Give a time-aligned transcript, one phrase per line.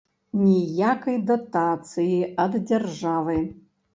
[0.43, 2.17] Ніякай датацыі
[2.47, 3.37] ад дзяржавы.